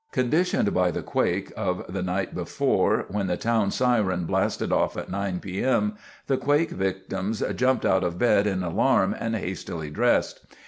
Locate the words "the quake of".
0.89-1.85